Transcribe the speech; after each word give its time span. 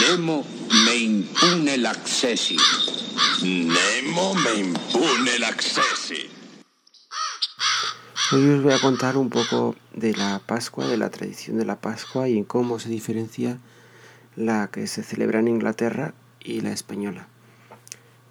Nemo 0.00 0.44
me 0.86 0.96
impune 0.96 1.76
l'accessi. 1.76 2.56
Nemo 3.44 4.34
me 4.34 4.58
impune 4.58 5.38
l'accessi. 5.38 6.28
Hoy 8.32 8.48
os 8.48 8.62
voy 8.64 8.72
a 8.72 8.80
contar 8.80 9.16
un 9.16 9.30
poco 9.30 9.76
de 9.92 10.16
la 10.16 10.40
Pascua, 10.44 10.88
de 10.88 10.96
la 10.96 11.10
tradición 11.10 11.58
de 11.58 11.64
la 11.64 11.80
Pascua 11.80 12.28
y 12.28 12.36
en 12.36 12.42
cómo 12.42 12.80
se 12.80 12.88
diferencia 12.88 13.60
la 14.34 14.68
que 14.72 14.88
se 14.88 15.04
celebra 15.04 15.38
en 15.38 15.46
Inglaterra 15.46 16.12
y 16.40 16.62
la 16.62 16.72
española. 16.72 17.28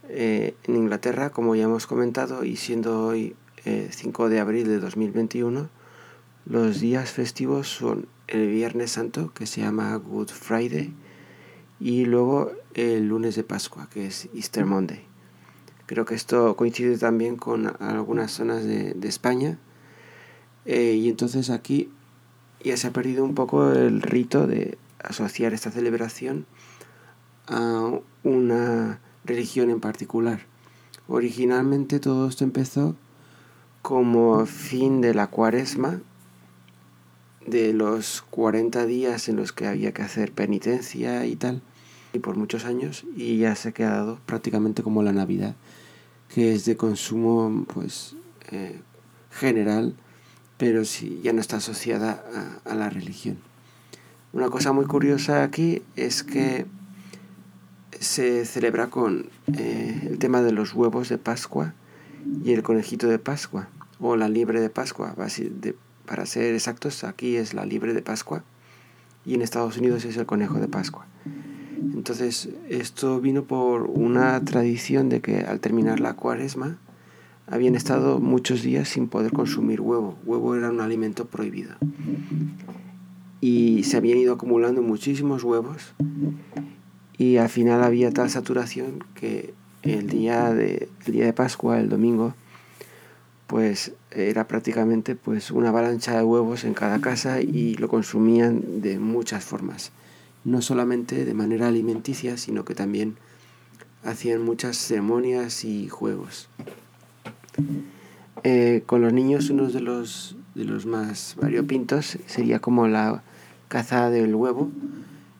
Eh, 0.09 0.55
en 0.65 0.75
Inglaterra, 0.75 1.29
como 1.29 1.55
ya 1.55 1.63
hemos 1.63 1.87
comentado, 1.87 2.43
y 2.43 2.57
siendo 2.57 3.07
hoy 3.07 3.37
5 3.63 4.27
eh, 4.27 4.29
de 4.29 4.39
abril 4.41 4.67
de 4.67 4.79
2021, 4.79 5.69
los 6.45 6.81
días 6.81 7.11
festivos 7.11 7.69
son 7.69 8.09
el 8.27 8.49
Viernes 8.49 8.91
Santo, 8.91 9.33
que 9.33 9.45
se 9.45 9.61
llama 9.61 9.95
Good 9.95 10.27
Friday, 10.27 10.93
y 11.83 12.05
luego 12.05 12.53
el 12.75 13.09
lunes 13.09 13.35
de 13.35 13.43
Pascua, 13.43 13.89
que 13.89 14.07
es 14.07 14.29
Easter 14.33 14.65
Monday. 14.65 15.03
Creo 15.85 16.05
que 16.05 16.15
esto 16.15 16.55
coincide 16.55 16.97
también 16.97 17.35
con 17.35 17.75
algunas 17.81 18.31
zonas 18.31 18.63
de, 18.63 18.95
España. 19.03 19.59
Eh, 20.63 20.93
y 20.93 21.09
entonces 21.09 21.49
aquí 21.49 21.89
ya 22.63 22.77
se 22.77 22.87
ha 22.87 22.93
perdido 22.93 23.25
un 23.25 23.35
poco 23.35 23.73
el 23.73 24.01
rito 24.01 24.47
de 24.47 24.77
asociar 25.03 25.53
esta 25.53 25.71
celebración 25.71 26.45
a 27.47 27.91
una 28.23 29.01
religión 29.25 29.69
en 29.69 29.81
particular. 29.81 30.45
Originalmente 31.09 31.99
todo 31.99 32.29
esto 32.29 32.45
empezó 32.45 32.95
como 33.81 34.45
fin 34.45 35.01
de 35.01 35.13
la 35.13 35.27
cuaresma, 35.27 35.99
de 37.45 37.73
los 37.73 38.21
40 38.21 38.85
días 38.85 39.27
en 39.27 39.35
los 39.35 39.51
que 39.51 39.67
había 39.67 39.93
que 39.93 40.01
hacer 40.01 40.31
penitencia 40.31 41.25
y 41.25 41.35
tal, 41.35 41.61
y 42.13 42.19
por 42.19 42.37
muchos 42.37 42.65
años, 42.65 43.05
y 43.15 43.37
ya 43.37 43.55
se 43.55 43.69
ha 43.69 43.71
quedado 43.71 44.19
prácticamente 44.25 44.83
como 44.83 45.03
la 45.03 45.11
Navidad, 45.11 45.55
que 46.29 46.53
es 46.53 46.65
de 46.65 46.77
consumo 46.77 47.65
pues 47.73 48.15
eh, 48.51 48.79
general, 49.31 49.95
pero 50.57 50.85
sí, 50.85 51.19
ya 51.23 51.33
no 51.33 51.41
está 51.41 51.57
asociada 51.57 52.23
a, 52.65 52.75
la 52.75 52.89
religión. 52.89 53.37
Una 54.31 54.49
cosa 54.49 54.71
muy 54.71 54.85
curiosa 54.85 55.43
aquí 55.43 55.81
es 55.95 56.23
que 56.23 56.65
se 57.99 58.45
celebra 58.45 58.87
con 58.87 59.29
eh, 59.57 60.07
el 60.09 60.19
tema 60.19 60.41
de 60.41 60.51
los 60.51 60.73
huevos 60.73 61.09
de 61.09 61.17
Pascua 61.17 61.73
y 62.43 62.53
el 62.53 62.63
conejito 62.63 63.07
de 63.07 63.19
Pascua, 63.19 63.69
o 63.99 64.15
la 64.15 64.29
liebre 64.29 64.61
de 64.61 64.69
Pascua, 64.69 65.15
para 66.05 66.25
ser 66.25 66.53
exactos, 66.53 67.03
aquí 67.03 67.35
es 67.37 67.53
la 67.53 67.65
liebre 67.65 67.93
de 67.93 68.01
Pascua 68.01 68.43
y 69.25 69.35
en 69.35 69.41
Estados 69.41 69.77
Unidos 69.77 70.05
es 70.05 70.17
el 70.17 70.25
conejo 70.25 70.59
de 70.59 70.67
Pascua. 70.67 71.05
Entonces, 71.93 72.49
esto 72.69 73.19
vino 73.19 73.43
por 73.43 73.83
una 73.83 74.39
tradición 74.45 75.09
de 75.09 75.21
que 75.21 75.39
al 75.39 75.59
terminar 75.59 75.99
la 75.99 76.13
cuaresma 76.13 76.77
habían 77.47 77.75
estado 77.75 78.19
muchos 78.19 78.61
días 78.63 78.87
sin 78.87 79.09
poder 79.09 79.33
consumir 79.33 79.81
huevo. 79.81 80.17
Huevo 80.25 80.55
era 80.55 80.69
un 80.69 80.79
alimento 80.79 81.25
prohibido. 81.25 81.75
Y 83.41 83.83
se 83.83 83.97
habían 83.97 84.17
ido 84.17 84.33
acumulando 84.33 84.81
muchísimos 84.81 85.43
huevos 85.43 85.93
y 87.17 87.37
al 87.37 87.49
final 87.49 87.83
había 87.83 88.11
tal 88.11 88.29
saturación 88.29 89.03
que 89.15 89.53
el 89.81 90.07
día 90.07 90.53
de, 90.53 90.87
el 91.05 91.13
día 91.13 91.25
de 91.25 91.33
Pascua, 91.33 91.79
el 91.81 91.89
domingo, 91.89 92.33
pues 93.47 93.91
era 94.11 94.47
prácticamente 94.47 95.15
pues 95.15 95.51
una 95.51 95.69
avalancha 95.69 96.15
de 96.15 96.23
huevos 96.23 96.63
en 96.63 96.73
cada 96.73 97.01
casa 97.01 97.41
y 97.41 97.75
lo 97.75 97.89
consumían 97.89 98.81
de 98.81 98.97
muchas 98.99 99.43
formas 99.43 99.91
no 100.45 100.61
solamente 100.61 101.25
de 101.25 101.33
manera 101.33 101.67
alimenticia, 101.67 102.37
sino 102.37 102.65
que 102.65 102.75
también 102.75 103.15
hacían 104.03 104.43
muchas 104.43 104.77
ceremonias 104.77 105.63
y 105.63 105.89
juegos. 105.89 106.49
Eh, 108.43 108.83
con 108.85 109.01
los 109.01 109.13
niños 109.13 109.49
uno 109.49 109.67
de 109.67 109.79
los, 109.79 110.35
de 110.55 110.65
los 110.65 110.85
más 110.85 111.35
variopintos 111.39 112.17
sería 112.25 112.59
como 112.59 112.87
la 112.87 113.23
caza 113.69 114.09
del 114.09 114.35
huevo, 114.35 114.69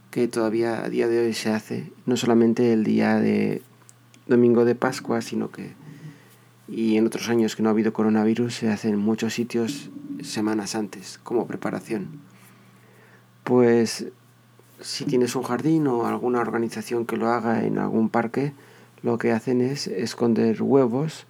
que 0.10 0.28
todavía 0.28 0.84
a 0.84 0.90
día 0.90 1.08
de 1.08 1.26
hoy 1.26 1.34
se 1.34 1.50
hace, 1.50 1.92
no 2.06 2.18
solamente 2.18 2.72
el 2.72 2.84
día 2.84 3.20
de 3.20 3.62
domingo 4.28 4.64
de 4.64 4.76
Pascua, 4.76 5.22
sino 5.22 5.52
que 5.52 5.74
y 6.68 6.98
en 6.98 7.06
otros 7.06 7.30
años 7.30 7.56
que 7.56 7.64
no 7.64 7.70
ha 7.70 7.72
habido 7.72 7.94
coronavirus 7.94 8.56
se 8.56 8.70
hace 8.70 8.90
en 8.90 8.98
muchos 8.98 9.34
sitios 9.34 9.90
semanas 10.22 10.76
antes 10.76 11.20
como 11.22 11.46
preparación. 11.46 12.08
Pues 13.44 14.08
si 14.84 15.06
tienes 15.06 15.36
un 15.36 15.44
jardín 15.44 15.88
o 15.88 16.06
alguna 16.06 16.40
organización 16.40 17.06
que 17.06 17.18
lo 17.18 17.30
haga 17.30 17.64
en 17.66 17.78
algún 17.78 18.10
parque, 18.10 18.54
lo 19.02 19.18
que 19.18 19.32
hacen 19.32 19.62
es 19.62 19.88
esconder 19.88 20.62
huevos 20.62 21.26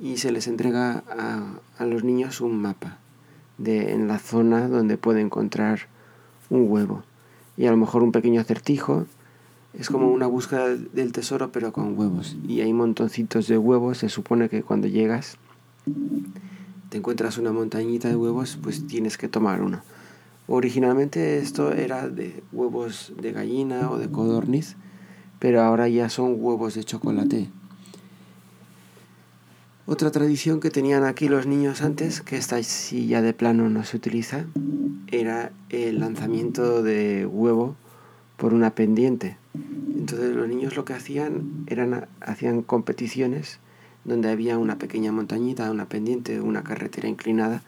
y 0.00 0.16
se 0.16 0.32
les 0.32 0.46
entrega 0.46 1.02
a, 1.78 1.84
los 1.84 2.04
niños 2.04 2.40
un 2.40 2.60
mapa 2.60 2.98
de, 3.58 3.92
en 3.92 4.08
la 4.08 4.18
zona 4.18 4.68
donde 4.68 4.96
puede 4.96 5.20
encontrar 5.20 5.88
un 6.50 6.70
huevo. 6.70 7.02
Y 7.56 7.66
a 7.66 7.70
lo 7.70 7.76
mejor 7.76 8.02
un 8.02 8.12
pequeño 8.12 8.40
acertijo. 8.40 9.06
Es 9.74 9.90
como 9.90 10.08
una 10.08 10.26
búsqueda 10.26 10.68
del 10.68 11.12
tesoro 11.12 11.52
pero 11.52 11.72
con 11.72 11.98
huevos. 11.98 12.36
Y 12.46 12.60
hay 12.60 12.72
montoncitos 12.72 13.48
de 13.48 13.58
huevos. 13.58 13.98
Se 13.98 14.08
supone 14.08 14.48
que 14.48 14.62
cuando 14.62 14.86
llegas 14.86 15.36
te 16.88 16.98
encuentras 16.98 17.36
una 17.38 17.52
montañita 17.52 18.08
de 18.08 18.16
huevos, 18.16 18.58
pues 18.62 18.86
tienes 18.86 19.18
que 19.18 19.28
tomar 19.28 19.60
uno. 19.60 19.82
Originalmente 20.50 21.38
esto 21.38 21.74
era 21.74 22.08
de 22.08 22.42
huevos 22.52 23.12
de 23.20 23.32
gallina 23.32 23.90
o 23.90 23.98
de 23.98 24.10
codorniz, 24.10 24.76
pero 25.38 25.60
ahora 25.60 25.88
ya 25.88 26.08
son 26.08 26.36
huevos 26.38 26.74
de 26.74 26.84
chocolate. 26.84 27.50
Otra 29.84 30.10
tradición 30.10 30.60
que 30.60 30.70
tenían 30.70 31.04
aquí 31.04 31.28
los 31.28 31.46
niños 31.46 31.82
antes, 31.82 32.22
que 32.22 32.38
esta 32.38 32.62
sí 32.62 33.06
ya 33.06 33.20
de 33.20 33.34
plano 33.34 33.68
no 33.68 33.84
se 33.84 33.98
utiliza, 33.98 34.46
era 35.08 35.52
el 35.68 36.00
lanzamiento 36.00 36.82
de 36.82 37.26
huevo 37.26 37.76
por 38.38 38.54
una 38.54 38.74
pendiente. 38.74 39.36
Entonces 39.98 40.34
los 40.34 40.48
niños 40.48 40.76
lo 40.76 40.86
que 40.86 40.94
hacían 40.94 41.66
eran 41.66 42.08
hacían 42.20 42.62
competiciones 42.62 43.60
donde 44.06 44.30
había 44.30 44.56
una 44.56 44.78
pequeña 44.78 45.12
montañita, 45.12 45.70
una 45.70 45.90
pendiente, 45.90 46.40
una 46.40 46.64
carretera 46.64 47.06
inclinada 47.06 47.62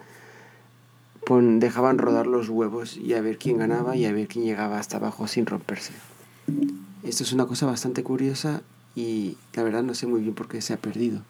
dejaban 1.39 1.99
rodar 1.99 2.27
los 2.27 2.49
huevos 2.49 2.97
y 2.97 3.15
a 3.15 3.21
ver 3.21 3.39
quién 3.39 3.59
ganaba 3.59 3.95
y 3.97 4.05
a 4.05 4.13
ver 4.13 4.27
quién 4.27 4.45
llegaba 4.45 4.79
hasta 4.79 4.97
abajo 4.97 5.29
sin 5.29 5.47
romperse. 5.47 5.93
Esto 7.05 7.23
es 7.23 7.33
una 7.33 7.47
cosa 7.47 7.67
bastante 7.67 8.03
curiosa 8.03 8.63
y 8.97 9.37
la 9.55 9.63
verdad 9.63 9.83
no 9.83 9.95
sé 9.95 10.07
muy 10.07 10.21
bien 10.21 10.35
por 10.35 10.49
qué 10.49 10.61
se 10.61 10.73
ha 10.73 10.77
perdido. 10.77 11.23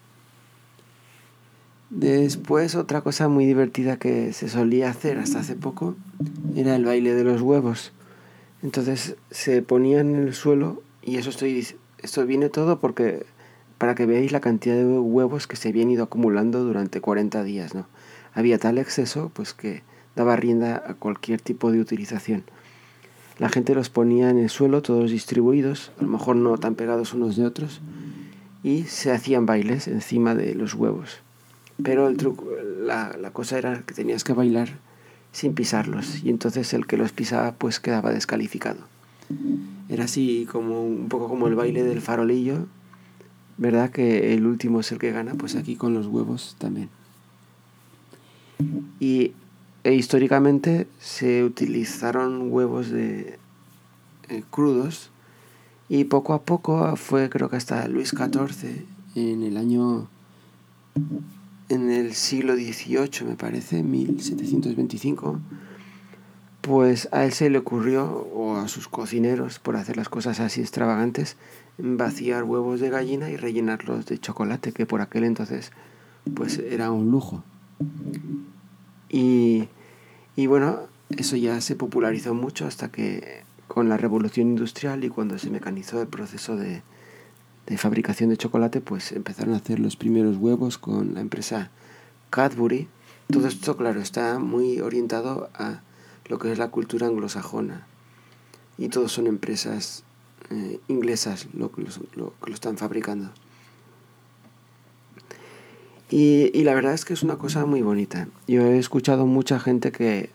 Después 1.91 2.75
otra 2.75 3.01
cosa 3.01 3.27
muy 3.27 3.45
divertida 3.45 3.97
que 3.97 4.33
se 4.33 4.49
solía 4.49 4.89
hacer 4.89 5.19
hasta 5.19 5.39
hace 5.39 5.55
poco 5.55 5.95
era 6.55 6.75
el 6.75 6.85
baile 6.85 7.13
de 7.13 7.23
los 7.23 7.41
huevos. 7.41 7.91
Entonces 8.63 9.15
se 9.29 9.61
ponían 9.61 10.15
en 10.15 10.27
el 10.27 10.33
suelo 10.33 10.81
y 11.03 11.17
eso 11.17 11.29
estoy 11.29 11.67
esto 11.99 12.25
viene 12.25 12.49
todo 12.49 12.79
porque 12.79 13.25
para 13.77 13.93
que 13.93 14.05
veáis 14.05 14.31
la 14.31 14.39
cantidad 14.39 14.75
de 14.75 14.85
huevos 14.85 15.47
que 15.47 15.55
se 15.55 15.69
habían 15.69 15.91
ido 15.91 16.03
acumulando 16.03 16.63
durante 16.63 17.01
40 17.01 17.43
días, 17.43 17.75
¿no? 17.75 17.87
Había 18.33 18.57
tal 18.57 18.77
exceso 18.77 19.31
pues 19.33 19.53
que 19.53 19.83
daba 20.15 20.35
rienda 20.35 20.83
a 20.85 20.93
cualquier 20.93 21.41
tipo 21.41 21.71
de 21.71 21.79
utilización. 21.79 22.43
La 23.37 23.49
gente 23.49 23.73
los 23.73 23.89
ponía 23.89 24.29
en 24.29 24.37
el 24.37 24.49
suelo, 24.49 24.81
todos 24.81 25.09
distribuidos, 25.09 25.91
a 25.99 26.03
lo 26.03 26.09
mejor 26.09 26.35
no 26.35 26.57
tan 26.57 26.75
pegados 26.75 27.13
unos 27.13 27.35
de 27.35 27.45
otros, 27.45 27.81
y 28.63 28.83
se 28.83 29.11
hacían 29.11 29.45
bailes 29.45 29.87
encima 29.87 30.35
de 30.35 30.53
los 30.53 30.73
huevos. 30.75 31.19
Pero 31.81 32.07
el 32.07 32.17
truco, 32.17 32.47
la, 32.81 33.17
la 33.19 33.31
cosa 33.31 33.57
era 33.57 33.81
que 33.81 33.93
tenías 33.93 34.23
que 34.23 34.33
bailar 34.33 34.69
sin 35.31 35.55
pisarlos, 35.55 36.23
y 36.23 36.29
entonces 36.29 36.73
el 36.73 36.85
que 36.85 36.97
los 36.97 37.11
pisaba 37.11 37.53
pues 37.53 37.79
quedaba 37.79 38.11
descalificado. 38.11 38.79
Era 39.89 40.03
así 40.03 40.47
como 40.51 40.83
un 40.83 41.07
poco 41.09 41.27
como 41.27 41.47
el 41.47 41.55
baile 41.55 41.83
del 41.83 42.01
farolillo, 42.01 42.67
¿verdad? 43.57 43.89
Que 43.89 44.33
el 44.33 44.45
último 44.45 44.81
es 44.81 44.91
el 44.91 44.99
que 44.99 45.11
gana, 45.11 45.33
pues 45.35 45.55
aquí 45.55 45.75
con 45.75 45.93
los 45.93 46.07
huevos 46.07 46.55
también. 46.59 46.89
Y 48.99 49.33
e 49.83 49.93
históricamente 49.93 50.87
se 50.99 51.43
utilizaron 51.43 52.51
huevos 52.51 52.89
de 52.89 53.39
eh, 54.29 54.43
crudos 54.49 55.09
y 55.89 56.05
poco 56.05 56.33
a 56.33 56.41
poco 56.43 56.95
fue 56.95 57.29
creo 57.29 57.49
que 57.49 57.55
hasta 57.55 57.87
Luis 57.87 58.09
XIV 58.09 58.85
en 59.15 59.43
el 59.43 59.57
año 59.57 60.07
en 61.69 61.89
el 61.89 62.13
siglo 62.13 62.55
XVIII 62.55 63.27
me 63.27 63.35
parece 63.35 63.81
1725 63.81 65.39
pues 66.61 67.09
a 67.11 67.25
él 67.25 67.33
se 67.33 67.49
le 67.49 67.57
ocurrió 67.57 68.05
o 68.05 68.57
a 68.57 68.67
sus 68.67 68.87
cocineros 68.87 69.57
por 69.57 69.75
hacer 69.75 69.97
las 69.97 70.09
cosas 70.09 70.39
así 70.39 70.61
extravagantes 70.61 71.37
vaciar 71.79 72.43
huevos 72.43 72.79
de 72.79 72.91
gallina 72.91 73.31
y 73.31 73.35
rellenarlos 73.35 74.05
de 74.05 74.19
chocolate 74.19 74.73
que 74.73 74.85
por 74.85 75.01
aquel 75.01 75.23
entonces 75.23 75.71
pues 76.35 76.59
era 76.59 76.91
un 76.91 77.09
lujo 77.09 77.43
y, 79.11 79.67
bueno, 80.47 80.79
eso 81.09 81.35
ya 81.35 81.59
se 81.61 81.75
popularizó 81.75 82.33
mucho 82.33 82.65
hasta 82.65 82.89
que 82.91 83.43
con 83.67 83.89
la 83.89 83.97
revolución 83.97 84.47
industrial 84.47 85.03
y 85.03 85.09
cuando 85.09 85.37
se 85.37 85.49
mecanizó 85.49 86.01
el 86.01 86.07
proceso 86.07 86.55
de, 86.55 86.81
de 87.67 87.77
fabricación 87.77 88.29
de 88.29 88.37
chocolate, 88.37 88.81
pues 88.81 89.11
empezaron 89.11 89.53
a 89.53 89.57
hacer 89.57 89.79
los 89.79 89.95
primeros 89.95 90.37
huevos 90.37 90.77
con 90.77 91.13
la 91.13 91.21
empresa 91.21 91.71
Cadbury. 92.29 92.87
Todo 93.29 93.47
esto, 93.47 93.77
claro, 93.77 94.01
está 94.01 94.39
muy 94.39 94.79
orientado 94.79 95.49
a 95.53 95.81
lo 96.27 96.39
que 96.39 96.51
es 96.51 96.57
la 96.57 96.69
cultura 96.69 97.07
anglosajona. 97.07 97.85
Y 98.77 98.89
todos 98.89 99.11
son 99.11 99.27
empresas 99.27 100.03
eh, 100.49 100.79
inglesas 100.87 101.47
lo 101.53 101.71
que 101.71 101.85
lo, 102.15 102.33
están 102.51 102.77
fabricando. 102.77 103.29
Y, 106.11 106.51
y, 106.53 106.63
la 106.65 106.73
verdad 106.73 106.93
es 106.93 107.05
que 107.05 107.13
es 107.13 107.23
una 107.23 107.37
cosa 107.37 107.65
muy 107.65 107.81
bonita. 107.81 108.27
Yo 108.45 108.63
he 108.63 108.77
escuchado 108.77 109.25
mucha 109.25 109.59
gente 109.59 109.93
que, 109.93 110.29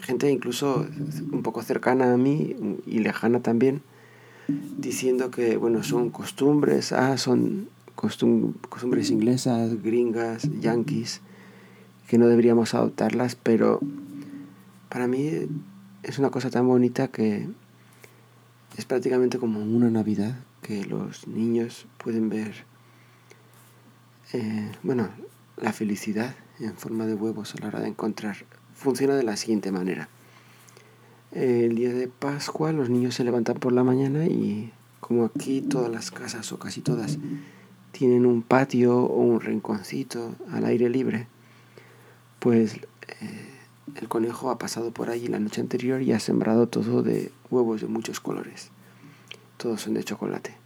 gente 0.00 0.30
incluso 0.30 0.86
un 1.30 1.42
poco 1.42 1.62
cercana 1.62 2.12
a 2.12 2.16
mí 2.16 2.56
y 2.86 3.00
lejana 3.00 3.40
también, 3.40 3.82
diciendo 4.78 5.30
que, 5.30 5.56
bueno, 5.56 5.82
son 5.82 6.10
costumbres, 6.10 6.92
ah, 6.92 7.16
son 7.18 7.68
costumbres 7.94 9.10
inglesas, 9.10 9.82
gringas, 9.82 10.48
yanquis, 10.60 11.20
que 12.08 12.18
no 12.18 12.26
deberíamos 12.26 12.74
adoptarlas, 12.74 13.36
pero 13.36 13.80
para 14.88 15.06
mí 15.06 15.30
es 16.02 16.18
una 16.18 16.30
cosa 16.30 16.50
tan 16.50 16.66
bonita 16.66 17.08
que 17.08 17.48
es 18.76 18.84
prácticamente 18.84 19.38
como 19.38 19.60
una 19.60 19.90
Navidad 19.90 20.36
que 20.62 20.84
los 20.84 21.26
niños 21.28 21.86
pueden 21.98 22.28
ver, 22.28 22.64
eh, 24.34 24.72
bueno, 24.82 25.10
la 25.56 25.72
felicidad 25.72 26.34
en 26.58 26.74
forma 26.74 27.06
de 27.06 27.14
huevos 27.14 27.54
a 27.54 27.60
la 27.60 27.68
hora 27.68 27.80
de 27.80 27.86
encontrar. 27.86 28.36
Funciona 28.74 29.14
de 29.14 29.22
la 29.22 29.36
siguiente 29.36 29.70
manera. 29.70 30.08
El 31.30 31.76
día 31.76 31.92
de 31.92 32.08
Pascua 32.08 32.72
los 32.72 32.90
niños 32.90 33.14
se 33.14 33.22
levantan 33.22 33.58
por 33.58 33.72
la 33.72 33.84
mañana 33.84 34.26
y 34.26 34.72
como 34.98 35.24
aquí 35.24 35.60
todas 35.60 35.88
las 35.88 36.10
casas 36.10 36.50
o 36.50 36.58
casi 36.58 36.80
todas 36.80 37.18
tienen 37.92 38.26
un 38.26 38.42
patio 38.42 39.04
o 39.04 39.20
un 39.20 39.40
rinconcito 39.40 40.34
al 40.50 40.64
aire 40.64 40.88
libre, 40.88 41.28
pues 42.40 42.74
eh, 43.20 43.50
el 43.94 44.08
conejo 44.08 44.50
ha 44.50 44.58
pasado 44.58 44.90
por 44.90 45.10
allí 45.10 45.28
la 45.28 45.38
noche 45.38 45.60
anterior 45.60 46.02
y 46.02 46.12
ha 46.12 46.18
sembrado 46.18 46.66
todo 46.66 47.04
de 47.04 47.30
huevos 47.50 47.82
de 47.82 47.86
muchos 47.86 48.18
colores. 48.18 48.70
Todos 49.58 49.82
son 49.82 49.94
de 49.94 50.02
chocolate. 50.02 50.63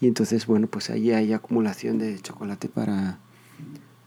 Y 0.00 0.08
entonces, 0.08 0.46
bueno, 0.46 0.66
pues 0.66 0.90
allí 0.90 1.12
hay 1.12 1.32
acumulación 1.32 1.98
de 1.98 2.18
chocolate 2.20 2.68
para, 2.68 3.18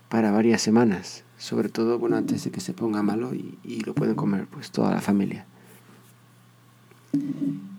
para 0.09 0.31
varias 0.31 0.61
semanas. 0.61 1.23
Sobre 1.37 1.69
todo, 1.69 1.97
bueno, 1.97 2.17
antes 2.17 2.43
de 2.43 2.51
que 2.51 2.59
se 2.59 2.73
ponga 2.73 3.01
malo 3.01 3.33
y, 3.33 3.57
y 3.63 3.81
lo 3.81 3.93
pueden 3.95 4.15
comer 4.15 4.45
pues 4.47 4.71
toda 4.71 4.91
la 4.91 5.01
familia. 5.01 5.45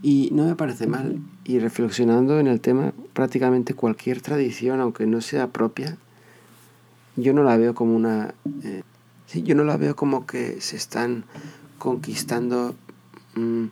Y 0.02 0.30
no 0.32 0.44
me 0.46 0.56
parece 0.56 0.86
mal. 0.86 1.20
Y 1.44 1.58
reflexionando 1.58 2.40
en 2.40 2.46
el 2.46 2.60
tema, 2.60 2.92
prácticamente 3.12 3.74
cualquier 3.74 4.20
tradición, 4.20 4.80
aunque 4.80 5.06
no 5.06 5.20
sea 5.20 5.48
propia, 5.48 5.98
yo 7.16 7.32
no 7.32 7.44
la 7.44 7.56
veo 7.56 7.74
como 7.74 7.94
una 7.94 8.34
eh, 8.62 8.82
Sí, 9.30 9.44
yo 9.44 9.54
no 9.54 9.62
la 9.62 9.76
veo 9.76 9.94
como 9.94 10.26
que 10.26 10.60
se 10.60 10.74
están 10.74 11.22
conquistando 11.78 12.74
mm, 13.36 13.66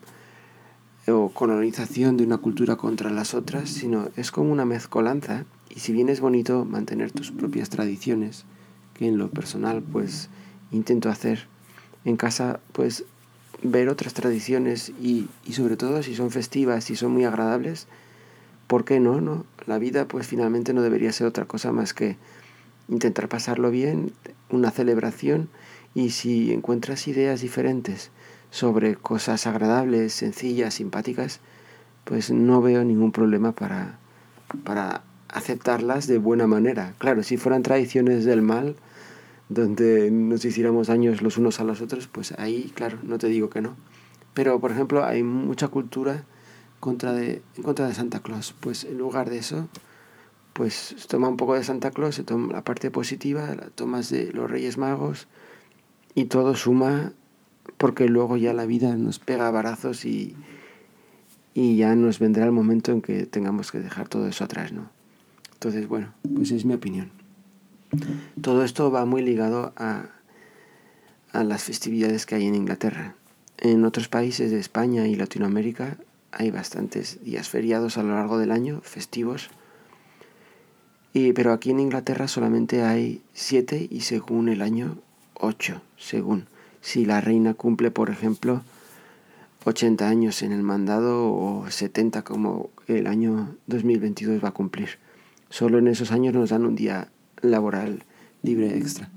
o 1.10 1.30
colonización 1.30 2.16
de 2.16 2.24
una 2.24 2.38
cultura 2.38 2.76
contra 2.76 3.10
las 3.10 3.34
otras, 3.34 3.68
sino 3.70 4.08
es 4.16 4.30
como 4.30 4.52
una 4.52 4.64
mezcolanza. 4.64 5.44
Y 5.70 5.80
si 5.80 5.92
bien 5.92 6.08
es 6.08 6.20
bonito 6.20 6.64
mantener 6.64 7.12
tus 7.12 7.30
propias 7.30 7.70
tradiciones, 7.70 8.44
que 8.94 9.06
en 9.06 9.18
lo 9.18 9.30
personal 9.30 9.82
pues 9.82 10.28
intento 10.72 11.08
hacer, 11.08 11.46
en 12.04 12.16
casa 12.16 12.60
pues 12.72 13.04
ver 13.62 13.88
otras 13.88 14.14
tradiciones 14.14 14.90
y, 15.00 15.28
sobre 15.50 15.76
todo 15.76 16.02
si 16.02 16.14
son 16.14 16.30
festivas 16.30 16.90
y 16.90 16.96
son 16.96 17.12
muy 17.12 17.24
agradables, 17.24 17.86
¿por 18.66 18.84
qué 18.84 19.00
no? 19.00 19.20
no? 19.20 19.44
La 19.66 19.78
vida 19.78 20.06
pues 20.06 20.26
finalmente 20.26 20.72
no 20.72 20.82
debería 20.82 21.12
ser 21.12 21.26
otra 21.26 21.46
cosa 21.46 21.72
más 21.72 21.94
que 21.94 22.16
intentar 22.88 23.28
pasarlo 23.28 23.70
bien, 23.70 24.12
una 24.50 24.70
celebración 24.70 25.48
y 25.94 26.10
si 26.10 26.52
encuentras 26.52 27.08
ideas 27.08 27.40
diferentes 27.40 28.10
sobre 28.50 28.96
cosas 28.96 29.46
agradables, 29.46 30.12
sencillas, 30.12 30.74
simpáticas, 30.74 31.40
pues 32.04 32.30
no 32.30 32.62
veo 32.62 32.84
ningún 32.84 33.12
problema 33.12 33.52
para, 33.52 33.98
para 34.64 35.02
aceptarlas 35.28 36.06
de 36.06 36.18
buena 36.18 36.46
manera. 36.46 36.94
Claro, 36.98 37.22
si 37.22 37.36
fueran 37.36 37.62
tradiciones 37.62 38.24
del 38.24 38.42
mal, 38.42 38.76
donde 39.48 40.10
nos 40.10 40.44
hiciéramos 40.44 40.88
daños 40.88 41.22
los 41.22 41.38
unos 41.38 41.60
a 41.60 41.64
los 41.64 41.80
otros, 41.80 42.06
pues 42.06 42.32
ahí, 42.38 42.72
claro, 42.74 42.98
no 43.02 43.18
te 43.18 43.28
digo 43.28 43.50
que 43.50 43.60
no. 43.60 43.76
Pero, 44.34 44.60
por 44.60 44.70
ejemplo, 44.70 45.04
hay 45.04 45.22
mucha 45.22 45.68
cultura 45.68 46.24
contra 46.80 47.12
de, 47.12 47.42
en 47.56 47.62
contra 47.62 47.86
de 47.88 47.94
Santa 47.94 48.20
Claus. 48.20 48.54
Pues 48.60 48.84
en 48.84 48.98
lugar 48.98 49.30
de 49.30 49.38
eso, 49.38 49.68
pues 50.52 50.94
toma 51.08 51.28
un 51.28 51.36
poco 51.36 51.54
de 51.54 51.64
Santa 51.64 51.90
Claus, 51.90 52.14
se 52.14 52.24
toma 52.24 52.52
la 52.52 52.62
parte 52.62 52.90
positiva, 52.90 53.54
la 53.54 53.68
tomas 53.70 54.10
de 54.10 54.32
los 54.32 54.50
Reyes 54.50 54.78
Magos 54.78 55.28
y 56.14 56.26
todo 56.26 56.54
suma 56.56 57.12
porque 57.76 58.08
luego 58.08 58.36
ya 58.36 58.52
la 58.52 58.66
vida 58.66 58.96
nos 58.96 59.18
pega 59.18 59.50
barazos 59.50 60.04
y, 60.04 60.34
y 61.54 61.76
ya 61.76 61.94
nos 61.94 62.18
vendrá 62.18 62.44
el 62.44 62.52
momento 62.52 62.92
en 62.92 63.02
que 63.02 63.26
tengamos 63.26 63.70
que 63.70 63.80
dejar 63.80 64.08
todo 64.08 64.26
eso 64.28 64.44
atrás, 64.44 64.72
¿no? 64.72 64.90
Entonces, 65.52 65.88
bueno, 65.88 66.12
pues 66.34 66.50
es 66.52 66.64
mi 66.64 66.74
opinión. 66.74 67.10
Todo 68.40 68.64
esto 68.64 68.90
va 68.90 69.04
muy 69.04 69.22
ligado 69.22 69.72
a, 69.76 70.06
a 71.32 71.44
las 71.44 71.64
festividades 71.64 72.26
que 72.26 72.36
hay 72.36 72.46
en 72.46 72.54
Inglaterra. 72.54 73.14
En 73.58 73.84
otros 73.84 74.08
países 74.08 74.50
de 74.50 74.58
España 74.58 75.08
y 75.08 75.16
Latinoamérica 75.16 75.96
hay 76.30 76.50
bastantes 76.50 77.22
días 77.24 77.48
feriados 77.48 77.98
a 77.98 78.02
lo 78.02 78.14
largo 78.14 78.38
del 78.38 78.52
año, 78.52 78.80
festivos, 78.82 79.50
y, 81.12 81.32
pero 81.32 81.52
aquí 81.52 81.70
en 81.70 81.80
Inglaterra 81.80 82.28
solamente 82.28 82.82
hay 82.82 83.22
siete 83.32 83.88
y 83.90 84.02
según 84.02 84.48
el 84.48 84.62
año 84.62 84.98
ocho, 85.34 85.80
según. 85.96 86.46
Si 86.80 87.04
la 87.04 87.20
reina 87.20 87.54
cumple, 87.54 87.90
por 87.90 88.10
ejemplo, 88.10 88.62
80 89.64 90.08
años 90.08 90.42
en 90.42 90.52
el 90.52 90.62
mandado 90.62 91.32
o 91.32 91.70
70 91.70 92.22
como 92.22 92.70
el 92.86 93.06
año 93.06 93.56
2022 93.66 94.42
va 94.42 94.48
a 94.48 94.52
cumplir. 94.52 94.98
Solo 95.50 95.78
en 95.78 95.88
esos 95.88 96.12
años 96.12 96.34
nos 96.34 96.50
dan 96.50 96.64
un 96.64 96.76
día 96.76 97.08
laboral 97.40 98.04
libre 98.42 98.76
extra. 98.76 99.10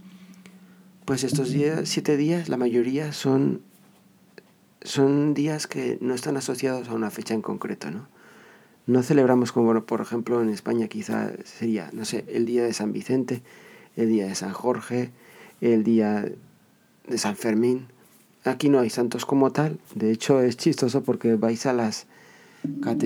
Pues 1.05 1.23
estos 1.23 1.51
días, 1.51 1.87
siete 1.89 2.17
días, 2.17 2.49
la 2.49 2.57
mayoría 2.57 3.11
son, 3.11 3.61
son 4.81 5.33
días 5.33 5.67
que 5.67 5.97
no 6.01 6.13
están 6.13 6.37
asociados 6.37 6.89
a 6.89 6.93
una 6.93 7.11
fecha 7.11 7.33
en 7.33 7.41
concreto, 7.41 7.91
¿no? 7.91 8.07
No 8.87 9.03
celebramos 9.03 9.51
como, 9.51 9.79
por 9.85 10.01
ejemplo, 10.01 10.41
en 10.41 10.49
España 10.49 10.87
quizá 10.87 11.31
sería, 11.43 11.89
no 11.93 12.03
sé, 12.03 12.25
el 12.27 12.45
día 12.45 12.63
de 12.63 12.73
San 12.73 12.93
Vicente, 12.93 13.41
el 13.95 14.09
día 14.09 14.25
de 14.25 14.35
San 14.35 14.53
Jorge, 14.53 15.11
el 15.61 15.83
día 15.83 16.25
de 17.07 17.17
San 17.17 17.35
Fermín. 17.35 17.87
Aquí 18.43 18.69
no 18.69 18.79
hay 18.79 18.89
santos 18.89 19.25
como 19.25 19.51
tal. 19.51 19.79
De 19.95 20.11
hecho, 20.11 20.41
es 20.41 20.57
chistoso 20.57 21.03
porque 21.03 21.35
vais 21.35 21.65
a 21.65 21.73
las... 21.73 22.07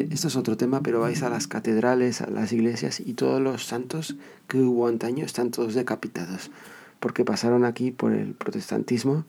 Esto 0.10 0.28
es 0.28 0.36
otro 0.36 0.58
tema, 0.58 0.82
pero 0.82 1.00
vais 1.00 1.24
a 1.24 1.30
las 1.30 1.48
catedrales, 1.48 2.22
a 2.22 2.30
las 2.30 2.52
iglesias 2.52 3.00
y 3.00 3.14
todos 3.14 3.42
los 3.42 3.66
santos 3.66 4.18
que 4.48 4.58
hubo 4.58 4.88
antaño 4.88 5.26
están 5.26 5.52
todos 5.52 5.76
decapitados 5.76 6.52
porque 7.00 7.24
pasaron 7.24 7.66
aquí 7.66 7.92
por 7.92 8.14
el 8.14 8.34
protestantismo 8.34 9.26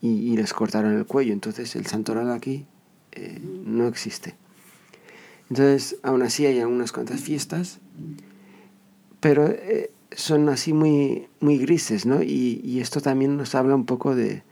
y, 0.00 0.36
les 0.36 0.52
cortaron 0.52 0.96
el 0.96 1.04
cuello. 1.04 1.32
Entonces 1.32 1.74
el 1.76 1.86
santoral 1.86 2.30
aquí 2.30 2.64
eh, 3.12 3.40
no 3.42 3.88
existe. 3.88 4.36
Entonces, 5.50 5.96
aún 6.02 6.22
así 6.22 6.46
hay 6.46 6.60
algunas 6.60 6.92
cuantas 6.92 7.20
fiestas, 7.20 7.78
pero 9.20 9.48
eh, 9.48 9.90
son 10.18 10.48
así 10.48 10.72
muy, 10.72 11.28
muy 11.38 11.58
grises, 11.58 12.04
¿no? 12.04 12.24
Y, 12.24 12.80
esto 12.80 13.00
también 13.00 13.36
nos 13.36 13.54
habla 13.54 13.76
un 13.76 13.86
poco 13.86 14.16
de 14.16 14.42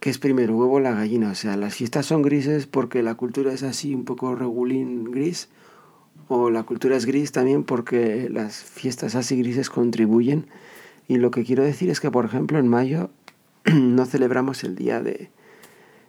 qué 0.00 0.08
es 0.08 0.16
primero, 0.16 0.56
huevo 0.56 0.76
o 0.76 0.80
la 0.80 0.92
gallina. 0.92 1.30
O 1.30 1.34
sea, 1.34 1.58
las 1.58 1.74
fiestas 1.74 2.06
son 2.06 2.22
grises 2.22 2.66
porque 2.66 3.02
la 3.02 3.16
cultura 3.16 3.52
es 3.52 3.62
así 3.62 3.94
un 3.94 4.06
poco 4.06 4.34
regulín 4.34 5.04
gris, 5.04 5.50
o 6.26 6.48
la 6.48 6.62
cultura 6.62 6.96
es 6.96 7.04
gris 7.04 7.32
también 7.32 7.64
porque 7.64 8.30
las 8.30 8.56
fiestas 8.56 9.14
así 9.14 9.36
grises 9.36 9.68
contribuyen. 9.68 10.46
Y 11.06 11.18
lo 11.18 11.30
que 11.30 11.44
quiero 11.44 11.62
decir 11.62 11.90
es 11.90 12.00
que, 12.00 12.10
por 12.10 12.24
ejemplo, 12.24 12.58
en 12.58 12.66
mayo 12.66 13.10
no 13.74 14.06
celebramos 14.06 14.64
el 14.64 14.74
Día 14.74 15.02
de, 15.02 15.30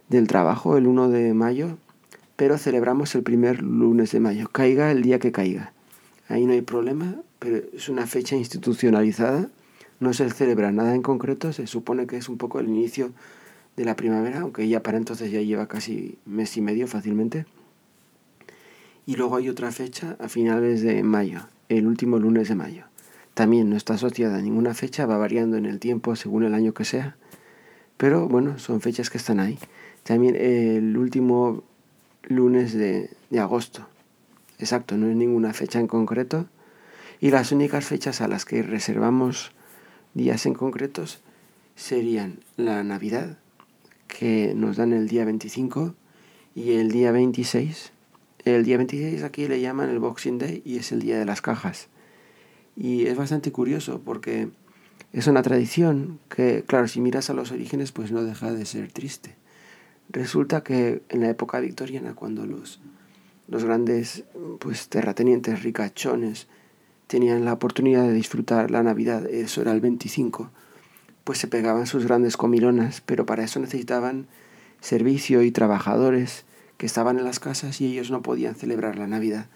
del 0.08 0.26
Trabajo, 0.26 0.78
el 0.78 0.86
1 0.86 1.10
de 1.10 1.34
mayo, 1.34 1.76
pero 2.36 2.56
celebramos 2.56 3.14
el 3.14 3.22
primer 3.22 3.60
lunes 3.60 4.10
de 4.12 4.20
mayo, 4.20 4.48
caiga 4.50 4.90
el 4.90 5.02
día 5.02 5.18
que 5.18 5.32
caiga. 5.32 5.74
Ahí 6.28 6.46
no 6.46 6.52
hay 6.52 6.62
problema, 6.62 7.16
pero 7.40 7.56
es 7.72 7.88
una 7.88 8.06
fecha 8.06 8.36
institucionalizada, 8.36 9.48
no 9.98 10.12
se 10.12 10.30
celebra 10.30 10.70
nada 10.70 10.94
en 10.94 11.02
concreto, 11.02 11.52
se 11.52 11.66
supone 11.66 12.06
que 12.06 12.16
es 12.16 12.28
un 12.28 12.38
poco 12.38 12.60
el 12.60 12.68
inicio 12.68 13.10
de 13.76 13.84
la 13.84 13.96
primavera, 13.96 14.40
aunque 14.40 14.68
ya 14.68 14.82
para 14.82 14.98
entonces 14.98 15.32
ya 15.32 15.40
lleva 15.40 15.66
casi 15.66 16.18
mes 16.26 16.56
y 16.56 16.60
medio 16.60 16.86
fácilmente. 16.86 17.46
Y 19.06 19.16
luego 19.16 19.36
hay 19.36 19.48
otra 19.48 19.72
fecha 19.72 20.16
a 20.20 20.28
finales 20.28 20.82
de 20.82 21.02
mayo, 21.02 21.40
el 21.68 21.86
último 21.86 22.18
lunes 22.18 22.48
de 22.48 22.54
mayo. 22.54 22.84
También 23.34 23.70
no 23.70 23.76
está 23.76 23.94
asociada 23.94 24.38
a 24.38 24.42
ninguna 24.42 24.74
fecha, 24.74 25.06
va 25.06 25.16
variando 25.16 25.56
en 25.56 25.64
el 25.64 25.78
tiempo 25.78 26.14
según 26.16 26.44
el 26.44 26.54
año 26.54 26.74
que 26.74 26.84
sea, 26.84 27.16
Pero 27.96 28.28
bueno, 28.28 28.58
son 28.58 28.80
fechas 28.80 29.10
que 29.10 29.18
están 29.18 29.40
ahí. 29.40 29.58
También 30.04 30.36
el 30.36 30.96
último 30.96 31.62
lunes 32.22 32.72
de, 32.72 33.10
de 33.30 33.38
agosto. 33.38 33.86
Exacto, 34.58 34.96
no 34.96 35.08
es 35.08 35.16
ninguna 35.16 35.52
fecha 35.52 35.80
en 35.80 35.86
concreto. 35.86 36.46
Y 37.20 37.30
las 37.30 37.52
únicas 37.52 37.84
fechas 37.84 38.20
a 38.20 38.28
las 38.28 38.44
que 38.44 38.62
reservamos 38.62 39.52
días 40.14 40.46
en 40.46 40.54
concretos 40.54 41.20
serían 41.76 42.40
la 42.56 42.82
Navidad, 42.82 43.38
que 44.08 44.54
nos 44.56 44.76
dan 44.76 44.92
el 44.92 45.08
día 45.08 45.24
25, 45.24 45.94
y 46.54 46.72
el 46.72 46.90
día 46.90 47.12
26. 47.12 47.92
El 48.44 48.64
día 48.64 48.76
26 48.78 49.22
aquí 49.22 49.46
le 49.46 49.60
llaman 49.60 49.90
el 49.90 49.98
Boxing 49.98 50.38
Day 50.38 50.62
y 50.64 50.78
es 50.78 50.92
el 50.92 51.00
día 51.00 51.18
de 51.18 51.24
las 51.24 51.42
cajas. 51.42 51.88
Y 52.76 53.06
es 53.06 53.16
bastante 53.16 53.52
curioso 53.52 54.00
porque 54.04 54.48
es 55.12 55.26
una 55.26 55.42
tradición 55.42 56.18
que, 56.28 56.64
claro, 56.66 56.88
si 56.88 57.00
miras 57.00 57.30
a 57.30 57.34
los 57.34 57.52
orígenes, 57.52 57.92
pues 57.92 58.12
no 58.12 58.22
deja 58.22 58.52
de 58.52 58.64
ser 58.64 58.90
triste. 58.92 59.36
Resulta 60.08 60.62
que 60.62 61.02
en 61.08 61.20
la 61.20 61.28
época 61.28 61.60
victoriana, 61.60 62.14
cuando 62.14 62.46
los, 62.46 62.80
los 63.48 63.64
grandes 63.64 64.24
pues, 64.58 64.88
terratenientes 64.88 65.62
ricachones 65.62 66.48
tenían 67.10 67.44
la 67.44 67.54
oportunidad 67.54 68.04
de 68.04 68.12
disfrutar 68.12 68.70
la 68.70 68.84
Navidad, 68.84 69.26
eso 69.26 69.60
era 69.60 69.72
el 69.72 69.80
25, 69.80 70.48
pues 71.24 71.40
se 71.40 71.48
pegaban 71.48 71.88
sus 71.88 72.04
grandes 72.04 72.36
comilonas, 72.36 73.00
pero 73.04 73.26
para 73.26 73.42
eso 73.42 73.58
necesitaban 73.58 74.28
servicio 74.80 75.42
y 75.42 75.50
trabajadores 75.50 76.44
que 76.76 76.86
estaban 76.86 77.18
en 77.18 77.24
las 77.24 77.40
casas 77.40 77.80
y 77.80 77.86
ellos 77.86 78.12
no 78.12 78.22
podían 78.22 78.54
celebrar 78.54 78.96
la 78.96 79.08
Navidad. 79.08 79.46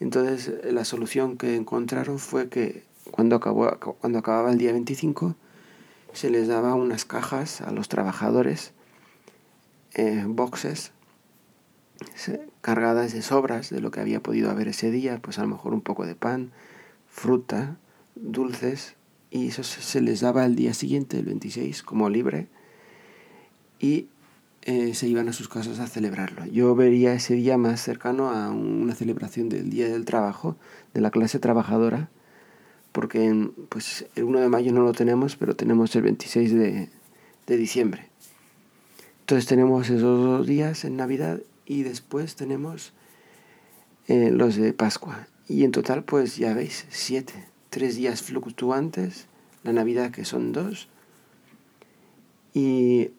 Entonces 0.00 0.50
la 0.64 0.86
solución 0.86 1.36
que 1.36 1.56
encontraron 1.56 2.18
fue 2.18 2.48
que 2.48 2.84
cuando, 3.10 3.36
acabó, 3.36 3.76
cuando 4.00 4.20
acababa 4.20 4.50
el 4.50 4.56
día 4.56 4.72
25 4.72 5.34
se 6.14 6.30
les 6.30 6.48
daba 6.48 6.74
unas 6.74 7.04
cajas 7.04 7.60
a 7.60 7.70
los 7.70 7.90
trabajadores, 7.90 8.72
eh, 9.92 10.24
boxes, 10.26 10.92
cargadas 12.60 13.12
de 13.12 13.22
sobras 13.22 13.70
de 13.70 13.80
lo 13.80 13.90
que 13.90 14.00
había 14.00 14.20
podido 14.20 14.50
haber 14.50 14.68
ese 14.68 14.90
día, 14.90 15.18
pues 15.20 15.38
a 15.38 15.42
lo 15.42 15.48
mejor 15.48 15.74
un 15.74 15.80
poco 15.80 16.06
de 16.06 16.14
pan, 16.14 16.52
fruta, 17.08 17.76
dulces, 18.14 18.94
y 19.30 19.48
eso 19.48 19.62
se 19.62 20.00
les 20.00 20.20
daba 20.20 20.44
el 20.44 20.56
día 20.56 20.74
siguiente, 20.74 21.18
el 21.18 21.26
26, 21.26 21.82
como 21.82 22.08
libre, 22.08 22.48
y 23.78 24.08
eh, 24.62 24.94
se 24.94 25.06
iban 25.06 25.28
a 25.28 25.32
sus 25.32 25.48
casas 25.48 25.78
a 25.78 25.86
celebrarlo. 25.86 26.44
Yo 26.46 26.74
vería 26.74 27.12
ese 27.12 27.34
día 27.34 27.56
más 27.56 27.80
cercano 27.80 28.30
a 28.30 28.50
una 28.50 28.94
celebración 28.94 29.48
del 29.48 29.70
Día 29.70 29.88
del 29.88 30.04
Trabajo, 30.04 30.56
de 30.92 31.00
la 31.00 31.10
clase 31.10 31.38
trabajadora, 31.38 32.08
porque 32.92 33.50
pues, 33.68 34.06
el 34.16 34.24
1 34.24 34.40
de 34.40 34.48
mayo 34.48 34.72
no 34.72 34.82
lo 34.82 34.92
tenemos, 34.92 35.36
pero 35.36 35.54
tenemos 35.54 35.94
el 35.94 36.02
26 36.02 36.54
de, 36.54 36.88
de 37.46 37.56
diciembre. 37.56 38.08
Entonces 39.20 39.46
tenemos 39.46 39.90
esos 39.90 40.00
dos 40.00 40.46
días 40.46 40.84
en 40.84 40.96
Navidad 40.96 41.40
y 41.66 41.82
después 41.82 42.36
tenemos 42.36 42.92
eh, 44.08 44.30
los 44.30 44.56
de 44.56 44.72
Pascua. 44.72 45.26
Y 45.48 45.64
en 45.64 45.72
total, 45.72 46.04
pues 46.04 46.36
ya 46.36 46.54
veis, 46.54 46.86
siete. 46.88 47.34
Tres 47.70 47.96
días 47.96 48.22
fluctuantes, 48.22 49.26
la 49.64 49.72
Navidad 49.72 50.10
que 50.10 50.24
son 50.24 50.52
dos, 50.52 50.88
y, 52.54 53.10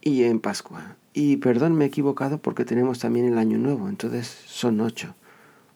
y 0.00 0.24
en 0.24 0.40
Pascua. 0.40 0.96
Y 1.12 1.36
perdón, 1.36 1.74
me 1.76 1.84
he 1.84 1.88
equivocado 1.88 2.38
porque 2.38 2.64
tenemos 2.64 2.98
también 2.98 3.26
el 3.26 3.38
Año 3.38 3.58
Nuevo, 3.58 3.88
entonces 3.88 4.26
son 4.46 4.80
ocho. 4.80 5.14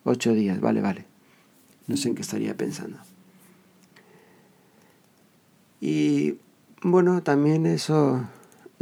Ocho 0.05 0.33
días, 0.33 0.61
vale, 0.61 0.81
vale. 0.81 1.05
No 1.87 1.97
sé 1.97 2.09
en 2.09 2.15
qué 2.15 2.23
estaría 2.23 2.57
pensando. 2.57 2.99
Y 5.81 6.39
bueno, 6.83 7.23
también 7.23 7.67
eso 7.67 8.25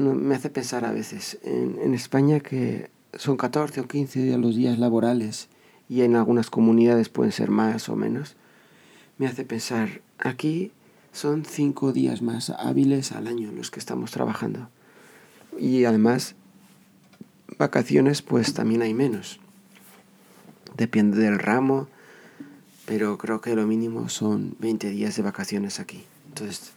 me 0.01 0.35
hace 0.35 0.51
pensar 0.51 0.85
a 0.85 0.93
veces 0.93 1.39
en, 1.43 1.95
España 1.95 2.41
que 2.41 2.91
son 3.15 3.37
14 3.37 3.81
o 3.81 3.89
15 3.89 4.23
días 4.23 4.39
los 4.39 4.57
días 4.57 4.79
laborales 4.79 5.49
y 5.89 6.03
en 6.03 6.17
algunas 6.17 6.49
comunidades 6.51 7.09
pueden 7.09 7.33
ser 7.33 7.51
más 7.51 7.89
o 7.89 7.97
menos. 7.97 8.37
Me 9.19 9.27
hace 9.27 9.45
pensar, 9.45 10.01
aquí 10.19 10.73
son 11.13 11.45
5 11.45 11.93
días 11.93 12.23
más 12.23 12.51
hábiles 12.51 13.13
al 13.13 13.27
año 13.27 13.53
los 13.53 13.71
que 13.71 13.81
estamos 13.81 14.11
trabajando. 14.11 14.71
Y 15.59 15.85
además, 15.85 16.35
vacaciones 17.59 18.23
pues 18.23 18.55
también 18.55 18.83
hay 18.83 18.95
menos. 18.95 19.41
Depende 20.77 21.19
del 21.19 21.39
ramo, 21.39 21.89
pero 22.87 23.19
creo 23.19 23.41
que 23.41 23.55
lo 23.55 23.67
mínimo 23.67 24.09
son 24.09 24.57
20 24.61 24.89
días 24.89 25.17
de 25.17 25.23
vacaciones 25.23 25.79
aquí. 25.79 26.05
Entonces, 26.29 26.73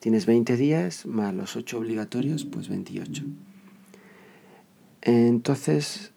Tienes 0.00 0.26
20 0.26 0.56
días 0.56 1.06
más 1.06 1.34
los 1.34 1.56
8 1.56 1.78
obligatorios, 1.78 2.44
pues 2.44 2.68
28. 2.68 3.24
Entonces, 5.02 6.12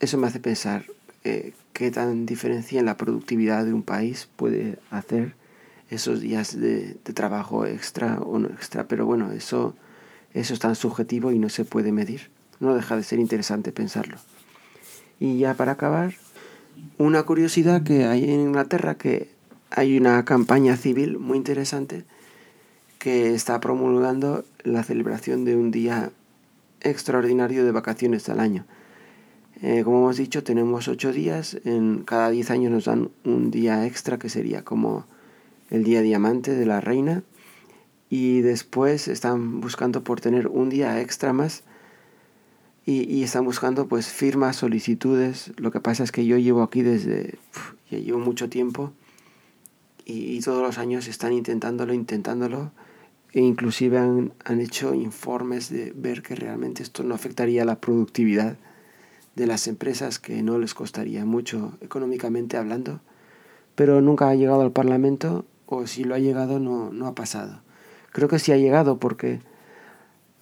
eso 0.00 0.16
me 0.16 0.26
hace 0.26 0.40
pensar 0.40 0.86
eh, 1.24 1.52
qué 1.74 1.90
tan 1.90 2.24
diferencia 2.24 2.80
en 2.80 2.86
la 2.86 2.96
productividad 2.96 3.64
de 3.64 3.74
un 3.74 3.82
país 3.82 4.28
puede 4.36 4.78
hacer 4.90 5.34
esos 5.90 6.20
días 6.20 6.58
de, 6.58 6.96
trabajo 7.14 7.66
extra 7.66 8.18
o 8.20 8.38
no 8.38 8.48
extra. 8.48 8.88
Pero 8.88 9.04
bueno, 9.04 9.32
eso, 9.32 9.76
eso 10.32 10.54
es 10.54 10.60
tan 10.60 10.74
subjetivo 10.74 11.30
y 11.30 11.38
no 11.38 11.50
se 11.50 11.66
puede 11.66 11.92
medir. 11.92 12.30
No 12.58 12.74
deja 12.74 12.96
de 12.96 13.02
ser 13.02 13.18
interesante 13.18 13.72
pensarlo. 13.72 14.16
Y 15.20 15.38
ya 15.38 15.54
para 15.54 15.72
acabar, 15.72 16.14
una 16.96 17.22
curiosidad 17.24 17.82
que 17.82 18.06
hay 18.06 18.24
en 18.24 18.40
Inglaterra, 18.40 18.94
que 18.94 19.30
hay 19.70 19.98
una 19.98 20.24
campaña 20.24 20.76
civil 20.76 21.18
muy 21.18 21.36
interesante 21.36 22.04
que 23.02 23.34
está 23.34 23.58
promulgando 23.58 24.44
la 24.62 24.84
celebración 24.84 25.44
de 25.44 25.56
un 25.56 25.72
día 25.72 26.12
extraordinario 26.82 27.64
de 27.64 27.72
vacaciones 27.72 28.28
al 28.28 28.38
año. 28.38 28.64
Eh, 29.60 29.82
como 29.82 29.98
hemos 29.98 30.18
dicho, 30.18 30.44
tenemos 30.44 30.86
ocho 30.86 31.12
días, 31.12 31.58
en 31.64 32.04
cada 32.04 32.30
diez 32.30 32.52
años 32.52 32.70
nos 32.70 32.84
dan 32.84 33.10
un 33.24 33.50
día 33.50 33.84
extra 33.86 34.20
que 34.20 34.28
sería 34.28 34.62
como 34.62 35.04
el 35.68 35.82
día 35.82 36.00
diamante 36.00 36.54
de 36.54 36.64
la 36.64 36.80
reina 36.80 37.24
y 38.08 38.40
después 38.40 39.08
están 39.08 39.60
buscando 39.60 40.04
por 40.04 40.20
tener 40.20 40.46
un 40.46 40.68
día 40.68 41.00
extra 41.00 41.32
más 41.32 41.64
y, 42.86 43.24
están 43.24 43.44
buscando 43.44 43.88
pues 43.88 44.06
firmas, 44.06 44.54
solicitudes. 44.54 45.50
Lo 45.56 45.72
que 45.72 45.80
pasa 45.80 46.04
es 46.04 46.12
que 46.12 46.24
yo 46.24 46.38
llevo 46.38 46.62
aquí 46.62 46.82
desde, 46.82 47.36
ya 47.90 47.98
llevo 47.98 48.20
mucho 48.20 48.48
tiempo 48.48 48.92
y, 50.04 50.36
y 50.36 50.40
todos 50.40 50.62
los 50.62 50.78
años 50.78 51.08
están 51.08 51.32
intentándolo, 51.32 51.94
intentándolo 51.94 52.70
e 53.32 53.40
inclusive 53.40 53.98
han, 53.98 54.32
han, 54.44 54.60
hecho 54.60 54.94
informes 54.94 55.70
de 55.70 55.92
ver 55.96 56.22
que 56.22 56.34
realmente 56.34 56.82
esto 56.82 57.02
no 57.02 57.14
afectaría 57.14 57.64
la 57.64 57.80
productividad 57.80 58.56
de 59.34 59.46
las 59.46 59.66
empresas, 59.66 60.18
que 60.18 60.42
no 60.42 60.58
les 60.58 60.74
costaría 60.74 61.24
mucho 61.24 61.72
económicamente 61.80 62.56
hablando, 62.56 63.00
pero 63.74 64.00
nunca 64.00 64.28
ha 64.28 64.34
llegado 64.34 64.60
al 64.60 64.72
Parlamento 64.72 65.46
o 65.66 65.86
si 65.86 66.04
lo 66.04 66.14
ha 66.14 66.18
llegado 66.18 66.60
no, 66.60 66.92
no 66.92 67.06
ha 67.06 67.14
pasado. 67.14 67.62
Creo 68.10 68.28
que 68.28 68.38
sí 68.38 68.52
ha 68.52 68.58
llegado 68.58 68.98
porque 68.98 69.40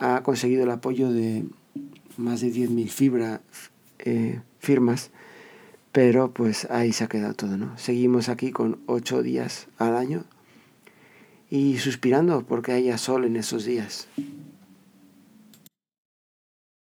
ha 0.00 0.23
conseguido 0.23 0.64
el 0.64 0.70
apoyo 0.70 1.12
de 1.12 1.44
más 2.16 2.40
de 2.40 2.49
10.000 2.49 2.88
fibra, 2.88 3.40
eh, 4.00 4.40
firmas, 4.59 5.11
pero 5.92 6.32
pues 6.32 6.68
ahí 6.70 6.92
se 6.92 7.04
ha 7.04 7.09
quedado 7.09 7.35
todo, 7.35 7.56
¿no? 7.56 7.78
Seguimos 7.78 8.28
aquí 8.28 8.50
con 8.50 8.80
8 8.87 9.23
días 9.23 9.68
al 9.78 9.97
año 9.97 10.25
y 11.50 11.78
suspirando 11.78 12.45
porque 12.47 12.73
haya 12.73 12.97
sol 12.97 13.25
en 13.25 13.37
esos 13.37 13.64
días. 13.64 14.07